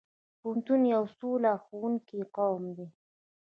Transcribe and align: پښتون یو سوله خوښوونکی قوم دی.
پښتون 0.41 0.81
یو 0.93 1.03
سوله 1.17 1.51
خوښوونکی 1.63 2.19
قوم 2.35 2.63
دی. 2.77 2.87